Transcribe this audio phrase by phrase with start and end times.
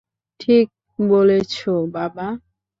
[0.39, 0.67] ঠিক
[0.99, 1.53] বলেছ,
[1.93, 2.27] বাবা।